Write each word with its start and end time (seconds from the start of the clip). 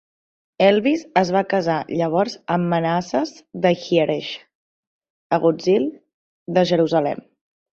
Helvis 0.67 1.01
es 1.19 1.31
va 1.35 1.43
casar 1.51 1.75
llavors 1.99 2.37
amb 2.55 2.71
Manasses 2.73 3.35
de 3.67 3.73
Hierges, 3.83 4.33
agutzil 5.39 5.89
de 6.59 6.69
Jerusalem. 6.73 7.23